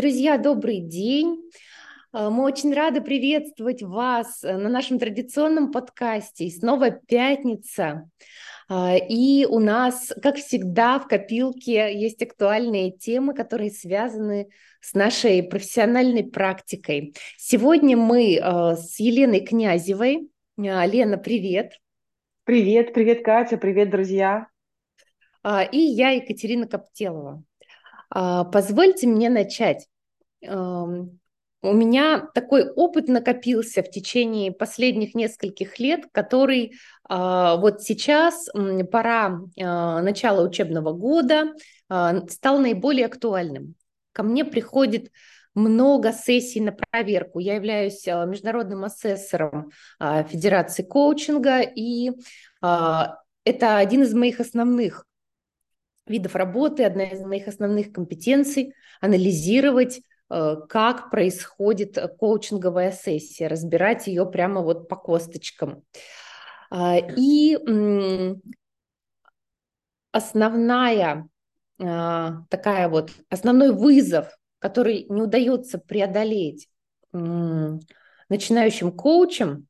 [0.00, 1.42] Друзья, добрый день.
[2.10, 6.46] А, мы очень рады приветствовать вас э, на нашем традиционном подкасте.
[6.46, 8.08] И снова пятница.
[8.70, 14.48] А, и у нас, как всегда, в копилке есть актуальные темы, которые связаны
[14.80, 17.12] с нашей профессиональной практикой.
[17.36, 20.30] Сегодня мы э, с Еленой Князевой.
[20.56, 21.74] Лена, привет.
[22.44, 24.46] Привет, привет, Катя, привет, друзья.
[25.44, 27.44] И я, Екатерина Коптелова.
[28.08, 29.89] Позвольте мне начать.
[31.62, 36.72] У меня такой опыт накопился в течение последних нескольких лет, который
[37.06, 38.48] а, вот сейчас,
[38.90, 41.52] пора а, начала учебного года,
[41.90, 43.74] а, стал наиболее актуальным.
[44.12, 45.10] Ко мне приходит
[45.54, 47.40] много сессий на проверку.
[47.40, 52.12] Я являюсь международным асессором Федерации коучинга, и
[52.60, 55.04] это один из моих основных
[56.06, 64.62] видов работы, одна из моих основных компетенций– анализировать как происходит коучинговая сессия, разбирать ее прямо
[64.62, 65.82] вот по косточкам.
[66.70, 67.58] А, и
[70.12, 71.28] основная
[71.82, 76.68] а, такая вот, основной вызов, который не удается преодолеть
[77.12, 79.66] начинающим коучам,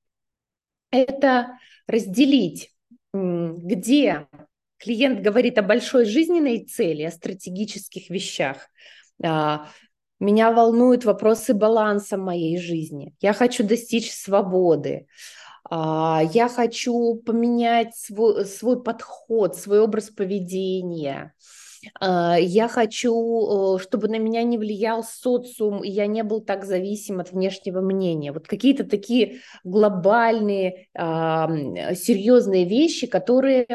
[0.91, 2.75] это разделить,
[3.15, 4.29] где
[4.77, 8.69] клиент говорит о большой жизненной цели, о стратегических вещах,
[9.23, 9.69] а,
[10.21, 13.15] меня волнуют вопросы баланса моей жизни.
[13.21, 15.07] Я хочу достичь свободы.
[15.69, 21.33] А, я хочу поменять свой, свой подход, свой образ поведения.
[21.99, 27.21] А, я хочу, чтобы на меня не влиял социум, и я не был так зависим
[27.21, 28.33] от внешнего мнения.
[28.33, 33.67] Вот какие-то такие глобальные, серьезные вещи, которые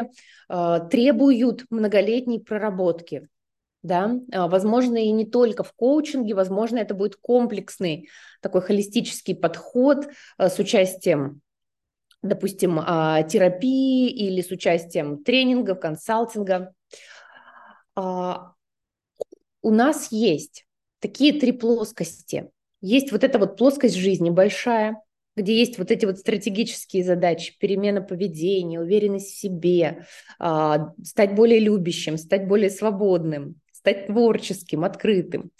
[0.48, 3.28] а, требуют многолетней проработки
[3.86, 8.08] да, а, возможно, и не только в коучинге, возможно, это будет комплексный
[8.42, 11.40] такой холистический подход а, с участием
[12.22, 16.72] допустим, а, терапии или с участием тренингов, консалтинга.
[17.94, 20.66] У нас есть
[20.98, 22.50] такие три плоскости.
[22.80, 25.00] Есть вот эта вот плоскость жизни большая,
[25.36, 30.06] где есть вот эти вот стратегические задачи, перемена поведения, уверенность в себе,
[30.38, 35.52] стать более любящим, стать более свободным, стать творческим, открытым.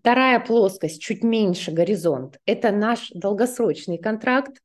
[0.00, 4.58] Вторая плоскость, чуть меньше горизонт, это наш долгосрочный контракт,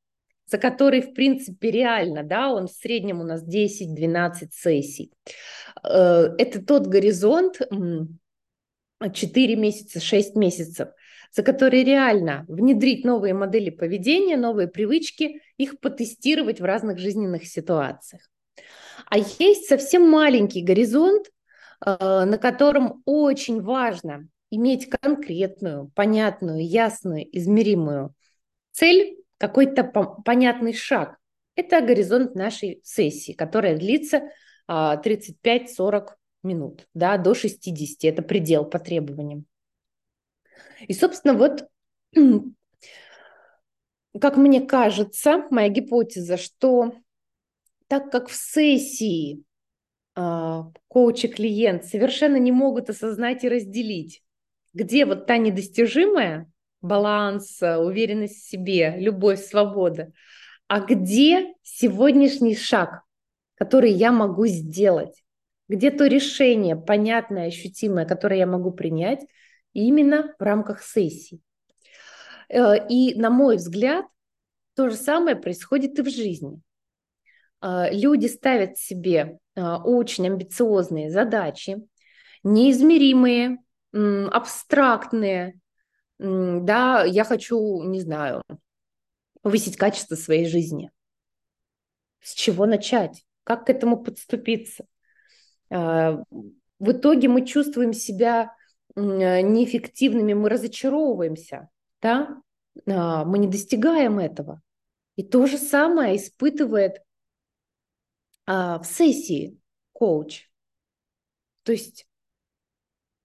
[0.48, 5.12] за который, в принципе, реально, да, он в среднем у нас 10-12 сессий.
[5.84, 7.62] Э, это тот горизонт,
[9.14, 10.90] 4 месяца, 6 месяцев,
[11.32, 18.28] за который реально внедрить новые модели поведения, новые привычки, их потестировать в разных жизненных ситуациях.
[19.06, 21.28] А есть совсем маленький горизонт,
[21.86, 28.16] на котором очень важно иметь конкретную, понятную, ясную, измеримую
[28.72, 29.84] цель, какой-то
[30.26, 31.18] понятный шаг.
[31.56, 34.30] Это горизонт нашей сессии, которая длится
[34.70, 35.06] 35-40
[35.78, 38.04] а, минут, да, до 60.
[38.04, 39.46] Это предел по требованиям.
[40.88, 41.68] И, собственно, вот
[44.22, 46.94] как мне кажется, моя гипотеза, что
[47.88, 49.44] так как в сессии
[50.18, 54.24] коуч и клиент совершенно не могут осознать и разделить,
[54.74, 56.52] где вот та недостижимая
[56.82, 60.12] баланс, э, уверенность в себе, любовь, свобода,
[60.68, 63.04] а где сегодняшний шаг,
[63.56, 65.24] который я могу сделать,
[65.68, 69.26] где то решение понятное, ощутимое, которое я могу принять
[69.74, 71.42] именно в рамках сессии.
[72.50, 74.06] Э, и, на мой взгляд,
[74.76, 76.62] то же самое происходит и в жизни.
[77.62, 81.78] Э, люди ставят себе а, очень амбициозные задачи,
[82.44, 83.58] неизмеримые,
[83.92, 85.60] абстрактные.
[86.20, 88.44] Да, я хочу, не знаю,
[89.42, 90.92] повысить качество своей жизни.
[92.22, 93.24] С чего начать?
[93.44, 94.86] Как к этому подступиться?
[95.70, 96.24] А,
[96.80, 98.54] в итоге мы чувствуем себя
[98.96, 101.70] неэффективными, мы разочаровываемся,
[102.02, 102.42] да?
[102.86, 104.62] А, мы не достигаем этого.
[105.16, 107.02] И то же самое испытывает
[108.48, 109.60] в сессии
[109.94, 110.50] коуч.
[111.64, 112.08] То есть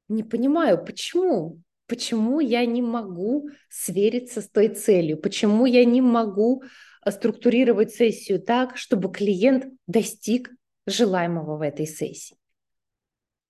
[0.09, 6.65] не понимаю, почему, почему я не могу свериться с той целью, почему я не могу
[7.03, 10.51] а, структурировать сессию так, чтобы клиент достиг
[10.87, 12.37] желаемого в этой сессии.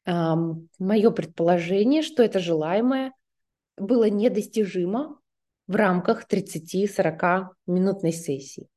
[0.04, 3.12] Мое предположение, что это желаемое
[3.76, 5.20] было недостижимо
[5.66, 8.68] в рамках 30-40 минутной сессии.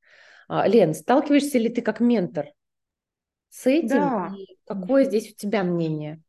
[0.47, 2.47] А, Лен, сталкиваешься ли ты как ментор
[3.49, 3.87] с этим?
[3.87, 4.33] Да.
[4.37, 6.21] И какое здесь у тебя мнение?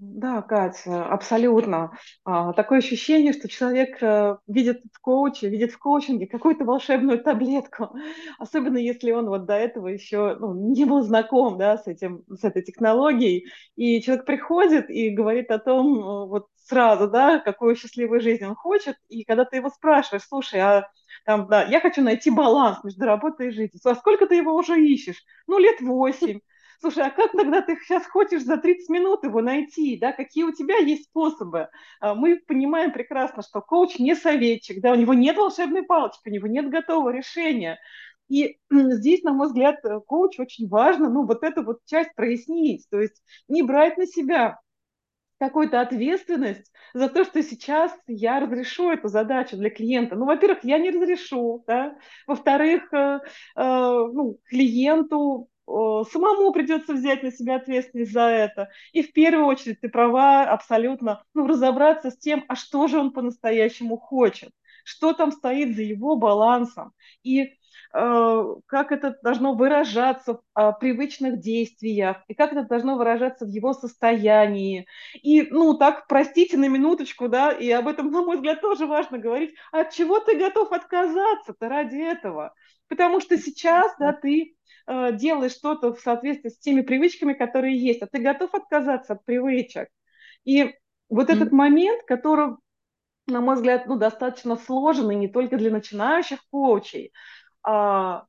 [0.00, 1.92] Да, Катя, абсолютно.
[2.24, 7.94] А, такое ощущение, что человек э, видит в коуче, видит в коучинге какую-то волшебную таблетку,
[8.38, 12.42] особенно если он вот до этого еще ну, не был знаком да, с, этим, с
[12.44, 13.52] этой технологией.
[13.76, 18.54] И человек приходит и говорит о том э, вот сразу, да, какую счастливую жизнь он
[18.54, 18.96] хочет.
[19.10, 20.88] И когда ты его спрашиваешь, слушай, а
[21.24, 23.80] там, да, я хочу найти баланс между работой и жизнью.
[23.84, 25.22] А сколько ты его уже ищешь?
[25.46, 26.40] Ну, лет восемь.
[26.80, 30.52] Слушай, а как тогда ты сейчас хочешь за 30 минут его найти, да, какие у
[30.52, 31.68] тебя есть способы?
[32.00, 36.32] А, мы понимаем прекрасно, что коуч не советчик, да, у него нет волшебной палочки, у
[36.32, 37.78] него нет готового решения.
[38.28, 39.76] И здесь, на мой взгляд,
[40.06, 44.58] коуч очень важно, ну, вот эту вот часть прояснить, то есть не брать на себя
[45.40, 50.14] какую-то ответственность за то, что сейчас я разрешу эту задачу для клиента.
[50.14, 51.96] Ну, во-первых, я не разрешу, да?
[52.26, 53.20] Во-вторых, э,
[53.56, 58.70] э, ну, клиенту самому придется взять на себя ответственность за это.
[58.92, 63.12] И в первую очередь ты права абсолютно, ну, разобраться с тем, а что же он
[63.12, 64.50] по-настоящему хочет,
[64.84, 66.92] что там стоит за его балансом,
[67.22, 67.50] и э,
[67.92, 73.72] как это должно выражаться в э, привычных действиях, и как это должно выражаться в его
[73.72, 74.86] состоянии.
[75.14, 79.18] И, ну, так, простите на минуточку, да, и об этом, на мой взгляд, тоже важно
[79.18, 82.54] говорить, от чего ты готов отказаться-то ради этого?
[82.88, 84.54] Потому что сейчас, да, ты
[84.86, 89.24] э, делаешь что-то в соответствии с теми привычками, которые есть, а ты готов отказаться от
[89.24, 89.88] привычек.
[90.44, 90.74] И
[91.08, 91.34] вот mm-hmm.
[91.34, 92.56] этот момент, который,
[93.26, 97.12] на мой взгляд, ну, достаточно сложный не только для начинающих коучей,
[97.62, 98.24] а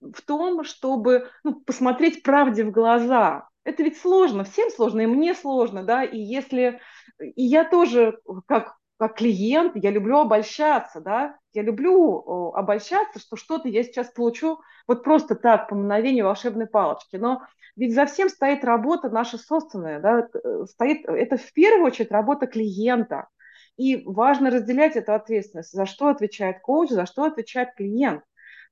[0.00, 3.48] в том, чтобы ну, посмотреть правде в глаза.
[3.64, 6.80] Это ведь сложно, всем сложно, и мне сложно, да, и если...
[7.18, 13.68] И я тоже, как как клиент, я люблю обольщаться, да, я люблю обольщаться, что что-то
[13.68, 17.16] я сейчас получу вот просто так, по мгновению волшебной палочки.
[17.16, 17.42] Но
[17.76, 22.46] ведь за всем стоит работа наша собственная, да, э, стоит, это в первую очередь работа
[22.46, 23.28] клиента.
[23.76, 28.22] И важно разделять эту ответственность, за что отвечает коуч, за что отвечает клиент.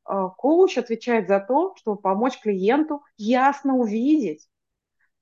[0.05, 4.49] А, коуч отвечает за то, чтобы помочь клиенту ясно увидеть,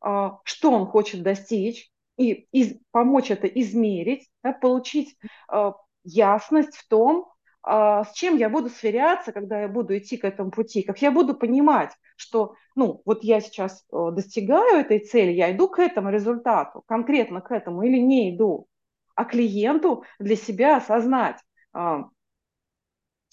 [0.01, 2.47] а, что он хочет достичь, и,
[2.91, 4.29] помочь это измерить,
[4.61, 5.17] получить
[5.51, 5.73] э,
[6.05, 7.33] ясность в том,
[7.63, 11.35] с чем я буду сверяться, когда я буду идти к этому пути, как я буду
[11.35, 17.41] понимать, что, ну, вот я сейчас достигаю этой цели, я иду к этому результату, конкретно
[17.41, 18.67] к этому или не иду,
[19.15, 21.39] а клиенту для себя осознать,
[21.73, 22.05] а,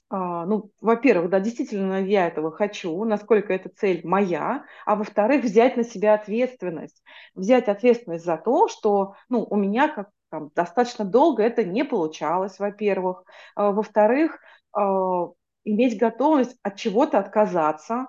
[0.10, 5.84] ну, во-первых, да, действительно я этого хочу, насколько эта цель моя, а во-вторых, взять на
[5.84, 7.04] себя ответственность,
[7.36, 12.60] взять ответственность за то, что, ну, у меня как там, достаточно долго это не получалось,
[12.60, 13.24] во-первых,
[13.56, 14.40] а, во-вторых,
[14.74, 15.28] а,
[15.64, 18.08] иметь готовность от чего-то отказаться,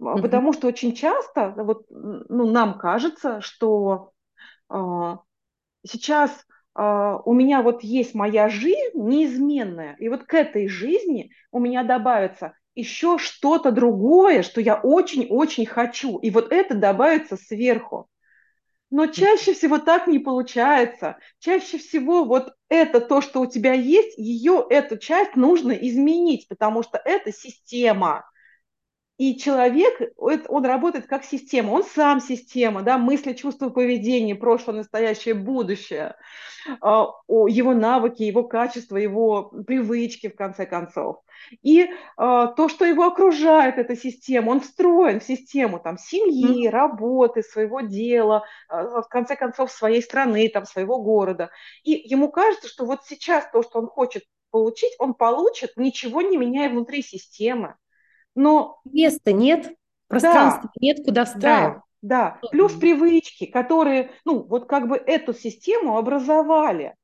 [0.00, 0.22] mm-hmm.
[0.22, 4.12] потому что очень часто, вот, ну, нам кажется, что
[5.84, 6.49] сейчас а,
[6.82, 12.54] у меня вот есть моя жизнь неизменная, и вот к этой жизни у меня добавится
[12.74, 18.08] еще что-то другое, что я очень-очень хочу, и вот это добавится сверху.
[18.90, 21.18] Но чаще всего так не получается.
[21.38, 26.82] Чаще всего вот это то, что у тебя есть, ее, эту часть нужно изменить, потому
[26.82, 28.24] что это система.
[29.20, 35.34] И человек, он работает как система, он сам система, да, мысли, чувства, поведение, прошлое, настоящее,
[35.34, 36.16] будущее,
[36.80, 41.18] а, его навыки, его качества, его привычки, в конце концов.
[41.60, 47.42] И а, то, что его окружает, эта система, он встроен в систему там, семьи, работы,
[47.42, 51.50] своего дела, а, в конце концов, своей страны, там, своего города.
[51.84, 56.38] И ему кажется, что вот сейчас то, что он хочет получить, он получит, ничего не
[56.38, 57.76] меняя внутри системы.
[58.34, 59.74] Но места нет,
[60.08, 61.82] пространства да, нет, куда встраивать.
[62.02, 62.48] Да, да.
[62.50, 66.94] Плюс привычки, которые, ну, вот как бы эту систему образовали.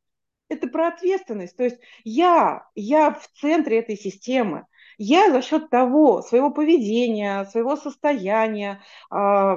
[0.48, 1.56] Это про ответственность.
[1.56, 4.66] То есть я, я в центре этой системы.
[4.98, 8.80] Я за счет того, своего поведения, своего состояния,
[9.12, 9.56] э,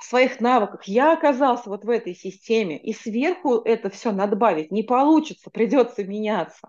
[0.00, 5.50] своих навыков, я оказался вот в этой системе, и сверху это все надбавить не получится,
[5.50, 6.68] придется меняться.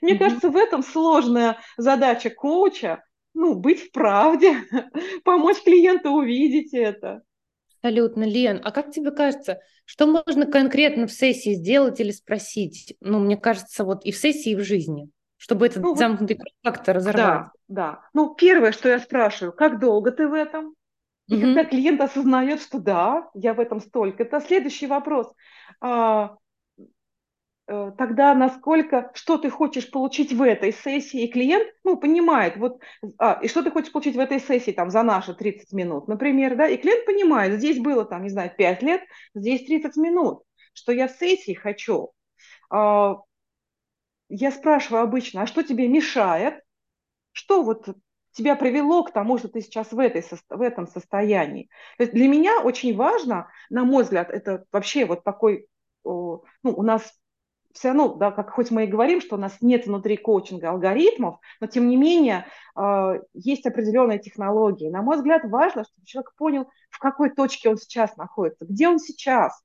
[0.00, 0.18] Мне mm-hmm.
[0.18, 3.02] кажется, в этом сложная задача коуча,
[3.34, 4.56] ну, быть в правде,
[5.24, 7.22] помочь клиенту увидеть это.
[7.82, 8.60] Абсолютно, Лен.
[8.64, 12.96] А как тебе кажется, что можно конкретно в сессии сделать или спросить?
[13.00, 16.52] Ну, мне кажется, вот и в сессии, и в жизни, чтобы этот ну, замкнутый круг
[16.62, 17.24] как-то разорвать.
[17.24, 18.00] Да, да.
[18.14, 20.74] Ну, первое, что я спрашиваю, как долго ты в этом?
[21.28, 21.40] И mm-hmm.
[21.40, 25.32] когда клиент осознает, что да, я в этом столько, это следующий вопрос.
[25.80, 26.36] А,
[27.66, 32.80] тогда насколько, что ты хочешь получить в этой сессии, и клиент, ну, понимает, вот,
[33.18, 36.56] а, и что ты хочешь получить в этой сессии, там, за наши 30 минут, например,
[36.56, 39.00] да, и клиент понимает, здесь было, там, не знаю, 5 лет,
[39.34, 40.42] здесь 30 минут,
[40.74, 42.12] что я в сессии хочу.
[42.70, 43.16] А,
[44.28, 46.60] я спрашиваю обычно, а что тебе мешает?
[47.32, 47.88] Что вот
[48.32, 51.70] тебя привело к тому, что ты сейчас в, этой, в этом состоянии?
[51.96, 55.66] То есть для меня очень важно, на мой взгляд, это вообще вот такой,
[56.04, 57.12] ну, у нас
[57.74, 61.40] все равно, да, как хоть мы и говорим, что у нас нет внутри коучинга алгоритмов,
[61.60, 62.46] но тем не менее
[62.78, 64.88] э, есть определенные технологии.
[64.88, 69.00] На мой взгляд, важно, чтобы человек понял, в какой точке он сейчас находится, где он
[69.00, 69.60] сейчас,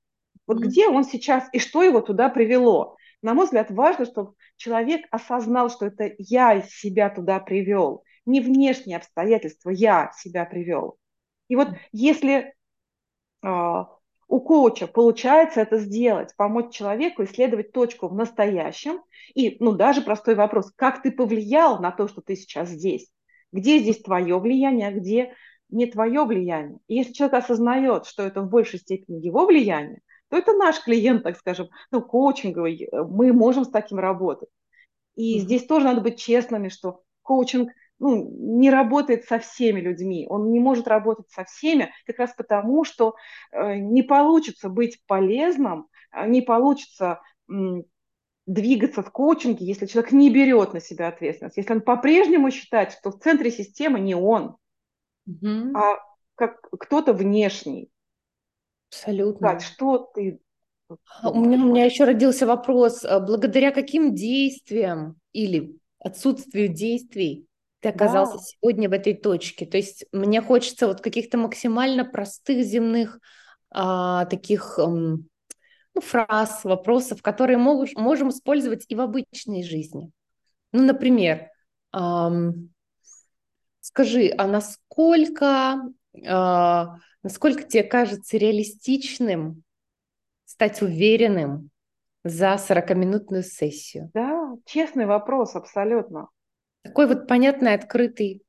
[0.46, 0.66] вот mm-hmm.
[0.66, 2.96] где он сейчас и что его туда привело.
[3.22, 8.96] На мой взгляд, важно, чтобы человек осознал, что это я себя туда привел, не внешние
[8.96, 10.98] обстоятельства, я себя привел.
[11.46, 12.54] И вот если
[13.44, 13.84] э,
[14.30, 19.02] у коуча получается это сделать, помочь человеку исследовать точку в настоящем.
[19.34, 23.10] И, ну, даже простой вопрос, как ты повлиял на то, что ты сейчас здесь?
[23.50, 25.34] Где здесь твое влияние, а где
[25.68, 26.78] не твое влияние?
[26.86, 31.24] И если человек осознает, что это в большей степени его влияние, то это наш клиент,
[31.24, 34.48] так скажем, ну, коучинговый, мы можем с таким работать.
[35.16, 35.40] И mm-hmm.
[35.40, 40.58] здесь тоже надо быть честными, что коучинг ну, не работает со всеми людьми, он не
[40.58, 43.14] может работать со всеми, как раз потому, что
[43.52, 47.20] э, не получится быть полезным, э, не получится
[48.46, 53.10] двигаться в коучинге, если человек не берет на себя ответственность, если он по-прежнему считает, что
[53.10, 54.56] в центре системы не он,
[55.28, 55.72] mm-hmm.
[55.74, 55.98] а
[56.36, 57.90] как кто-то внешний.
[58.88, 59.48] Абсолютно.
[59.48, 60.40] Кать, что ты
[61.22, 67.46] у меня, у меня еще родился вопрос, э, благодаря каким действиям или отсутствию действий
[67.80, 68.42] ты оказался да.
[68.42, 69.66] сегодня в этой точке.
[69.66, 73.18] То есть мне хочется вот каких-то максимально простых земных
[73.70, 75.28] а, таких эм,
[75.94, 80.10] ну, фраз, вопросов, которые могут, можем использовать и в обычной жизни.
[80.72, 81.48] Ну, например,
[81.94, 82.70] эм,
[83.80, 85.82] скажи, а насколько,
[86.14, 86.84] э,
[87.22, 89.62] насколько тебе кажется реалистичным
[90.44, 91.70] стать уверенным
[92.24, 94.10] за 40-минутную сессию?
[94.12, 96.28] Да, честный вопрос, абсолютно.
[96.82, 98.42] Такой вот понятный, открытый.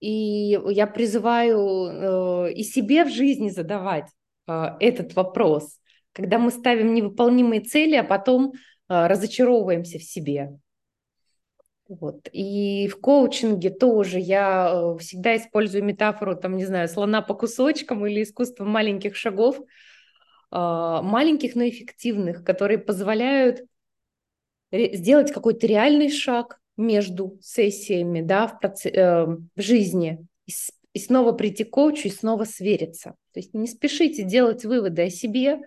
[0.00, 4.08] И я призываю э, и себе в жизни задавать
[4.48, 5.78] э, этот вопрос,
[6.12, 10.58] когда мы ставим невыполнимые цели, а потом э, разочаровываемся в себе.
[11.88, 12.28] Вот.
[12.32, 18.06] И в коучинге тоже я э, всегда использую метафору, там, не знаю, слона по кусочкам
[18.06, 19.62] или искусство маленьких шагов, э,
[20.50, 23.60] маленьких, но эффективных, которые позволяют
[24.72, 28.86] сделать какой-то реальный шаг, между сессиями, да, в, проц...
[28.86, 30.52] э, в жизни, и,
[30.92, 33.14] и снова прийти к коучу и снова свериться.
[33.32, 35.60] То есть не спешите делать выводы о себе,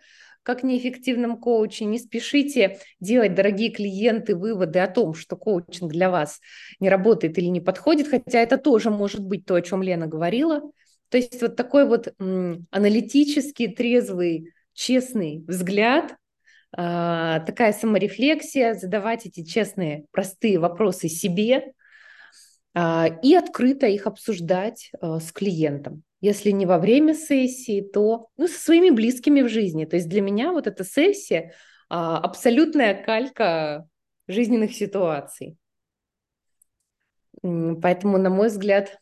[0.46, 6.40] как неэффективном коуче, не спешите делать, дорогие клиенты, выводы о том, что коучинг для вас
[6.80, 10.62] не работает или не подходит, хотя это тоже может быть то, о чем Лена говорила.
[11.10, 16.16] То есть вот такой вот аналитический, трезвый, честный взгляд
[16.76, 21.74] такая саморефлексия, задавать эти честные, простые вопросы себе
[22.74, 26.04] а, и открыто их обсуждать а, с клиентом.
[26.20, 29.86] Если не во время сессии, то ну, со своими близкими в жизни.
[29.86, 31.54] То есть для меня вот эта сессия
[31.88, 33.88] абсолютная калька
[34.28, 35.56] жизненных ситуаций.
[37.44, 39.00] Поэтому, на мой взгляд,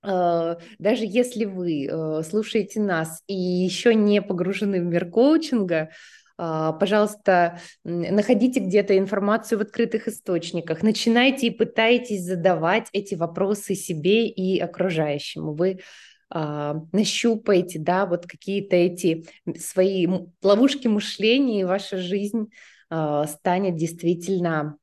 [0.00, 5.88] даже если вы слушаете нас и еще не погружены в мир коучинга, а,
[6.36, 14.58] пожалуйста, находите где-то информацию в открытых источниках, начинайте и пытайтесь задавать эти вопросы себе и
[14.60, 15.54] окружающему.
[15.54, 15.80] Вы
[16.28, 19.26] а, нащупаете, да, вот какие-то эти
[19.58, 20.06] свои
[20.42, 22.50] ловушки мышления, и ваша жизнь
[22.90, 24.76] а, станет действительно,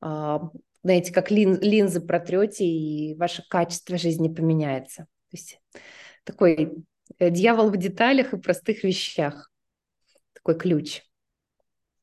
[0.00, 5.06] знаете, как лин, линзы протрете, и ваше качество жизни поменяется.
[5.30, 5.60] То есть
[6.24, 6.74] такой
[7.18, 9.50] э, дьявол в деталях и простых вещах
[10.44, 11.02] такой ключ.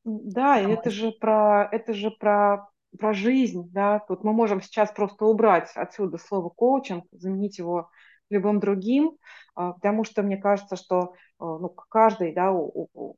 [0.04, 2.68] Да, и это же про, это же про,
[2.98, 4.00] про жизнь, да.
[4.00, 7.88] Тут мы можем сейчас просто убрать отсюда слово коучинг, заменить его
[8.28, 9.16] любым другим,
[9.54, 13.14] а, потому что мне кажется, что а, ну, каждый, да, у, у,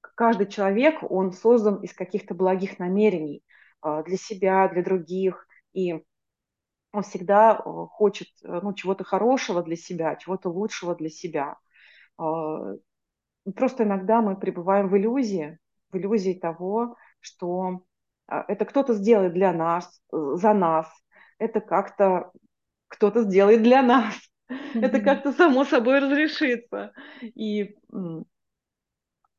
[0.00, 3.42] каждый человек, он создан из каких-то благих намерений
[3.80, 6.04] а, для себя, для других, и
[6.92, 11.58] он всегда хочет ну, чего-то хорошего для себя, чего-то лучшего для себя.
[13.54, 15.58] Просто иногда мы пребываем в иллюзии,
[15.90, 17.82] в иллюзии того, что
[18.26, 20.86] а, это кто-то сделает для нас, э, за нас,
[21.38, 22.32] это как-то
[22.88, 24.14] кто-то сделает для нас,
[24.50, 24.80] mm-hmm.
[24.82, 26.92] это как-то само собой разрешится.
[27.22, 27.76] И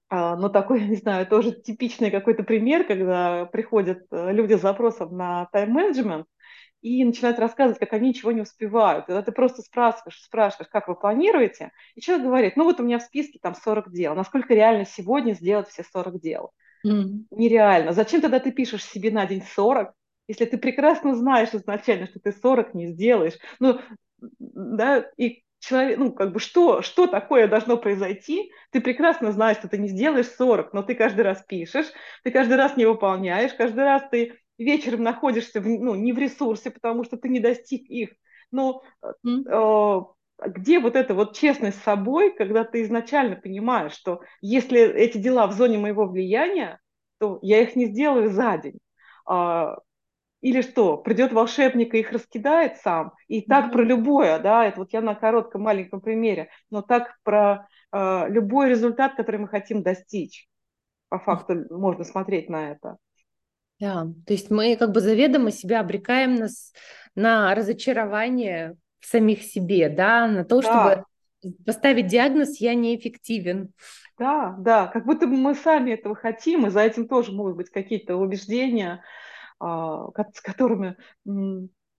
[0.09, 5.15] А, но такой, не знаю, тоже типичный какой-то пример, когда приходят э, люди с запросом
[5.17, 6.27] на тайм-менеджмент
[6.81, 9.05] и начинают рассказывать, как они ничего не успевают.
[9.05, 12.99] Когда ты просто спрашиваешь, спрашиваешь, как вы планируете, и человек говорит, ну вот у меня
[12.99, 16.51] в списке там 40 дел, насколько реально сегодня сделать все 40 дел?
[16.85, 17.25] Mm.
[17.31, 17.93] Нереально.
[17.93, 19.93] Зачем тогда ты пишешь себе на день 40,
[20.27, 23.37] если ты прекрасно знаешь изначально, что ты 40 не сделаешь?
[23.59, 23.79] Ну,
[24.39, 29.67] да, и человек, ну, как бы, что, что такое должно произойти, ты прекрасно знаешь, что
[29.67, 31.87] ты не сделаешь 40, но ты каждый раз пишешь,
[32.23, 36.71] ты каждый раз не выполняешь, каждый раз ты вечером находишься, в, ну, не в ресурсе,
[36.71, 38.09] потому что ты не достиг их.
[38.51, 38.83] Но
[39.25, 39.43] mm.
[39.45, 45.17] э, где вот эта вот честность с собой, когда ты изначально понимаешь, что если эти
[45.17, 46.79] дела в зоне моего влияния,
[47.19, 48.79] то я их не сделаю за день.
[49.25, 49.77] А,
[50.41, 53.13] или что, придет волшебник и их раскидает сам.
[53.27, 53.71] И так mm-hmm.
[53.71, 58.69] про любое, да, это вот я на коротком маленьком примере, но так про э, любой
[58.69, 60.47] результат, который мы хотим достичь.
[61.09, 61.75] По факту mm-hmm.
[61.75, 62.97] можно смотреть на это.
[63.79, 66.47] Да, то есть мы как бы заведомо себя обрекаем на,
[67.15, 70.67] на разочарование в самих себе, да, на то, да.
[70.67, 71.05] чтобы
[71.65, 73.71] поставить диагноз «я неэффективен».
[74.17, 77.69] Да, да, как будто бы мы сами этого хотим, и за этим тоже могут быть
[77.69, 79.03] какие-то убеждения,
[79.59, 80.97] а, с которыми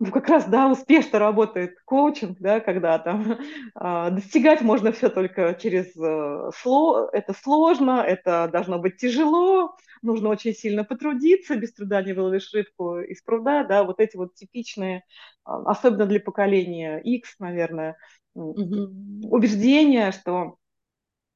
[0.01, 3.39] ну, как раз, да, успешно работает коучинг, да, когда там
[3.75, 10.29] а, достигать можно все только через э, сло, это сложно, это должно быть тяжело, нужно
[10.29, 15.03] очень сильно потрудиться, без труда не выловишь рыбку из пруда, да, вот эти вот типичные,
[15.45, 17.97] а, особенно для поколения X, наверное,
[18.37, 19.27] mm-hmm.
[19.29, 20.59] убеждения, что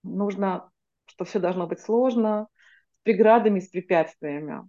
[0.05, 0.71] нужно,
[1.07, 2.47] что все должно быть сложно,
[2.93, 4.69] с преградами, с препятствиями.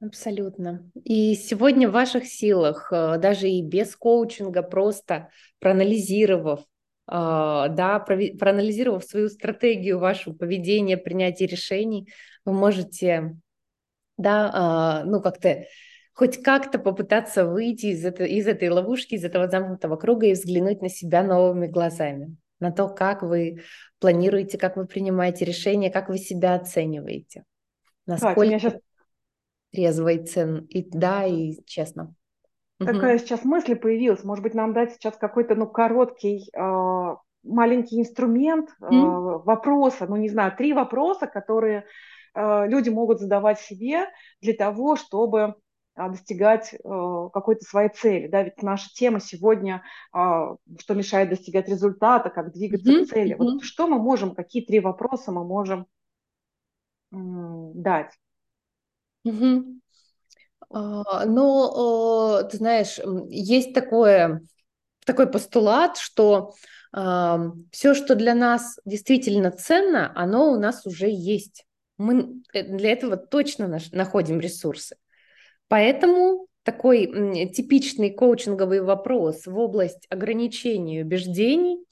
[0.00, 0.88] Абсолютно.
[1.02, 6.64] И сегодня в ваших силах, э, даже и без коучинга, просто проанализировав, э,
[7.08, 12.08] да, проанализировав свою стратегию, вашу поведение, принятие решений,
[12.44, 13.36] вы можете,
[14.16, 15.64] да, э, ну как-то
[16.18, 20.80] хоть как-то попытаться выйти из, это, из этой ловушки, из этого замкнутого круга и взглянуть
[20.80, 23.62] на себя новыми глазами, на то, как вы
[24.00, 27.44] планируете, как вы принимаете решения, как вы себя оцениваете.
[28.06, 28.34] Насколько...
[28.34, 28.87] Катя, у меня сейчас
[29.72, 32.14] трезво и цен, и да, и честно.
[32.78, 33.24] Такая угу.
[33.24, 34.24] сейчас мысль появилась.
[34.24, 39.42] Может быть, нам дать сейчас какой-то ну, короткий э, маленький инструмент э, mm.
[39.42, 41.86] вопроса, ну не знаю, три вопроса, которые
[42.34, 44.06] э, люди могут задавать себе
[44.40, 45.56] для того, чтобы
[45.96, 46.78] достигать э,
[47.32, 48.28] какой-то своей цели.
[48.28, 48.44] Да?
[48.44, 49.82] Ведь наша тема сегодня,
[50.14, 50.18] э,
[50.78, 53.04] что мешает достигать результата, как двигаться mm-hmm.
[53.04, 53.34] к цели.
[53.34, 53.38] Mm-hmm.
[53.38, 55.86] Вот что мы можем, какие три вопроса мы можем
[57.12, 57.16] э,
[57.74, 58.12] дать?
[59.24, 59.64] Угу.
[60.70, 64.42] А, но, ты знаешь, есть такое,
[65.04, 66.54] такой постулат, что
[66.90, 71.66] все, что для нас действительно ценно, оно у нас уже есть.
[71.98, 74.96] Мы э, для этого точно находим ресурсы.
[75.68, 77.06] Поэтому такой
[77.52, 81.84] типичный коучинговый вопрос в область ограничений убеждений.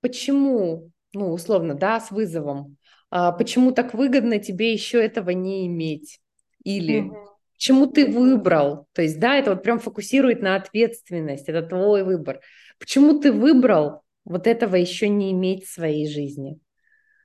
[0.00, 2.76] Почему, ну, условно, да, с вызовом,
[3.10, 6.20] почему так выгодно тебе еще этого не иметь?
[6.64, 7.10] Или
[7.52, 8.86] почему ты выбрал?
[8.92, 12.40] То есть, да, это вот прям фокусирует на ответственность, это твой выбор.
[12.78, 16.58] Почему ты выбрал вот этого еще не иметь в своей жизни?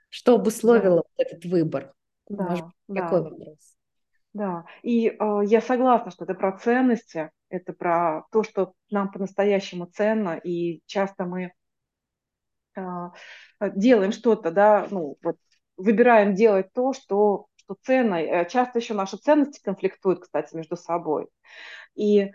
[0.10, 1.24] Что обусловило да.
[1.24, 1.94] этот выбор?
[2.28, 3.02] Да, Может, да.
[3.02, 3.76] Какой вопрос?
[4.34, 9.86] Да, и э, я согласна, что это про ценности, это про то, что нам по-настоящему
[9.86, 11.54] ценно, и часто мы
[12.76, 12.82] э,
[13.76, 15.38] делаем что-то, да, ну, вот
[15.78, 18.16] выбираем делать то, что, что ценно.
[18.16, 21.28] Э, часто еще наши ценности конфликтуют, кстати, между собой.
[21.96, 22.32] И э,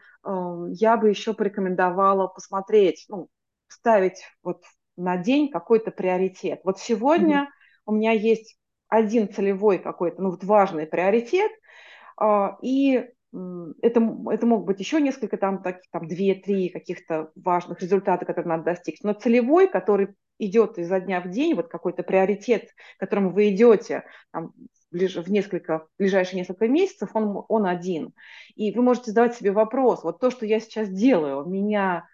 [0.71, 3.29] я бы еще порекомендовала посмотреть, ну,
[3.69, 4.63] ставить вот
[4.97, 6.61] на день какой-то приоритет.
[6.65, 7.83] Вот сегодня mm-hmm.
[7.87, 8.57] у меня есть
[8.89, 11.51] один целевой какой-то, ну, вот важный приоритет,
[12.21, 18.25] э, и это, это могут быть еще несколько, там, таких, там, две-три каких-то важных результата,
[18.25, 19.03] которые надо достичь.
[19.03, 24.05] Но целевой, который идет изо дня в день, вот какой-то приоритет, к которому вы идете
[24.33, 24.53] там,
[24.91, 28.13] в несколько, в ближайшие несколько месяцев, он, он один.
[28.57, 32.09] И вы можете задавать себе вопрос, вот то, что я сейчас делаю, меня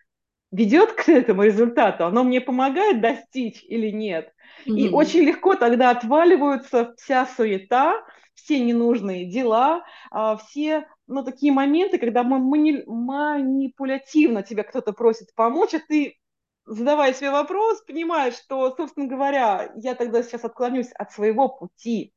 [0.52, 4.33] ведет к этому результату, оно мне помогает достичь или нет.
[4.66, 4.76] Mm-hmm.
[4.76, 11.99] И очень легко тогда отваливаются вся суета, все ненужные дела, а, все ну, такие моменты,
[11.99, 16.19] когда манипулятивно тебя кто-то просит помочь, а ты
[16.66, 22.12] задавая себе вопрос, понимаешь, что, собственно говоря, я тогда сейчас отклонюсь от своего пути.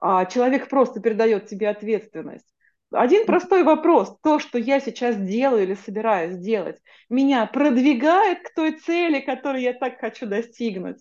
[0.00, 2.46] А человек просто передает тебе ответственность.
[2.92, 4.16] один простой вопрос.
[4.22, 6.80] То, что я сейчас делаю или собираюсь сделать,
[7.10, 10.98] меня продвигает к той цели, которую я так хочу достигнуть,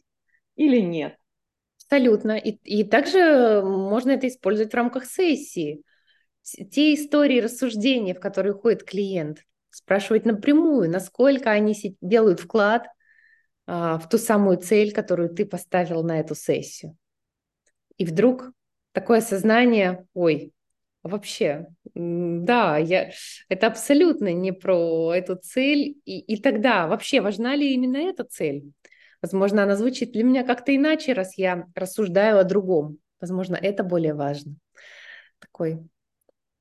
[0.55, 1.15] или нет?
[1.89, 2.37] Абсолютно.
[2.37, 5.83] И, и также можно это использовать в рамках сессии.
[6.71, 12.87] Те истории, рассуждения, в которые уходит клиент, спрашивать напрямую, насколько они делают вклад
[13.65, 16.95] а, в ту самую цель, которую ты поставил на эту сессию.
[17.97, 18.51] И вдруг
[18.93, 20.53] такое сознание, ой,
[21.03, 23.11] вообще, да, я,
[23.49, 25.97] это абсолютно не про эту цель.
[26.05, 28.71] И, и тогда вообще важна ли именно эта цель?
[29.21, 32.99] Возможно, она звучит для меня как-то иначе, раз я рассуждаю о другом.
[33.19, 34.55] Возможно, это более важно.
[35.39, 35.79] Такой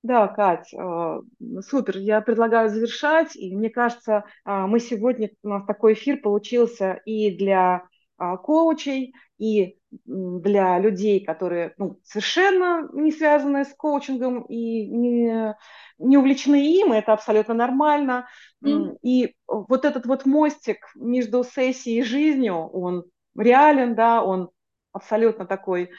[0.06, 1.20] да, Кать, э,
[1.68, 1.98] супер.
[1.98, 3.36] Я предлагаю завершать.
[3.36, 7.82] И мне кажется, э, мы сегодня, у нас такой эфир получился и для
[8.18, 15.54] э, коучей, и для людей, которые ну, совершенно не связаны с коучингом и не,
[15.98, 18.28] не увлечены им, это абсолютно нормально.
[18.64, 18.96] Mm.
[19.02, 23.04] И вот этот вот мостик между сессией и жизнью, он
[23.36, 24.50] реален, да, он
[24.92, 25.90] абсолютно такой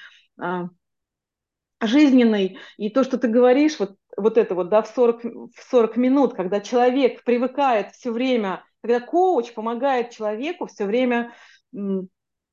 [1.82, 5.98] жизненный, и то, что ты говоришь, вот, вот это вот, да, в 40, в 40
[5.98, 11.34] минут, когда человек привыкает все время, когда коуч помогает человеку все время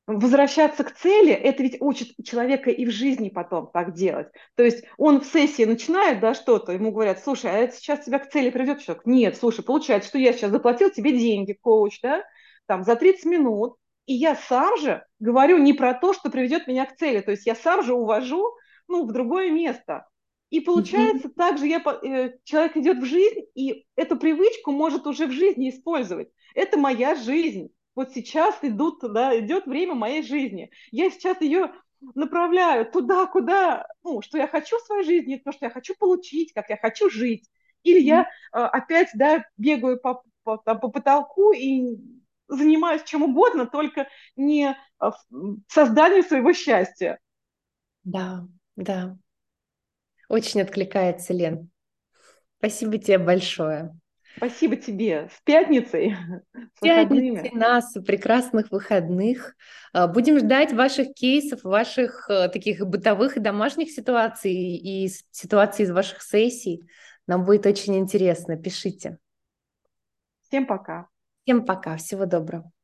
[0.07, 4.27] возвращаться к цели, это ведь учит человека и в жизни потом так делать.
[4.55, 8.19] То есть он в сессии начинает, да, что-то, ему говорят, слушай, а это сейчас тебя
[8.19, 9.05] к цели приведет человек?
[9.05, 12.23] Нет, слушай, получается, что я сейчас заплатил тебе деньги, коуч, да,
[12.67, 16.85] там, за 30 минут, и я сам же говорю не про то, что приведет меня
[16.85, 18.53] к цели, то есть я сам же увожу
[18.87, 20.07] ну, в другое место.
[20.49, 21.33] И получается, mm-hmm.
[21.33, 26.29] также я, э, человек идет в жизнь, и эту привычку может уже в жизни использовать.
[26.53, 27.69] Это моя жизнь.
[27.95, 30.69] Вот сейчас идут, да, идет время моей жизни.
[30.91, 31.73] Я сейчас ее
[32.13, 36.53] направляю туда, куда, ну, что я хочу в своей жизни, то, что я хочу получить,
[36.53, 37.49] как я хочу жить.
[37.83, 38.03] Или mm-hmm.
[38.03, 41.97] я э, опять, да, бегаю по, по, там, по потолку и
[42.47, 45.11] занимаюсь чем угодно, только не э,
[45.67, 47.19] созданием своего счастья.
[48.03, 49.17] Да, да.
[50.29, 51.69] Очень откликается, Лен.
[52.57, 53.97] Спасибо тебе большое.
[54.37, 55.29] Спасибо тебе.
[55.29, 56.15] С пятницей.
[56.75, 59.55] С пятницей нас, прекрасных выходных.
[59.93, 65.91] А, будем ждать ваших кейсов, ваших э, таких бытовых и домашних ситуаций и ситуаций из
[65.91, 66.83] ваших сессий.
[67.27, 68.57] Нам будет очень интересно.
[68.57, 69.17] Пишите.
[70.41, 71.07] Всем пока.
[71.43, 71.95] Всем пока.
[71.95, 72.74] Всего доброго.